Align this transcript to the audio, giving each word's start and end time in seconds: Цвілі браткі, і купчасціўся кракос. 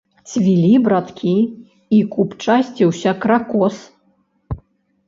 Цвілі 0.29 0.71
браткі, 0.87 1.33
і 1.99 2.01
купчасціўся 2.17 3.15
кракос. 3.23 3.77